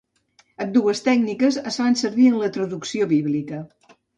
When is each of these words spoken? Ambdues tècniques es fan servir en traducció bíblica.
Ambdues 0.63 1.01
tècniques 1.09 1.59
es 1.73 1.79
fan 1.83 1.99
servir 2.01 2.27
en 2.33 2.41
traducció 2.59 3.11
bíblica. 3.17 3.63